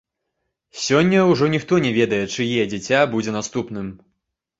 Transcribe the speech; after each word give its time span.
Сёння 0.85 1.19
ўжо 1.31 1.49
ніхто 1.55 1.73
не 1.85 1.91
ведае, 1.97 2.21
чые 2.37 2.65
дзіця 2.71 3.03
будзе 3.13 3.35
наступным. 3.37 3.93